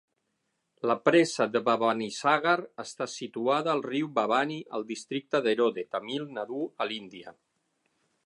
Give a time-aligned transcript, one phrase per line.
[0.91, 2.55] La presa de Bhavanisagar
[2.85, 7.35] està situada al riu Bhavani al districte d'Erode, Tamil Nadu, a l'Índia.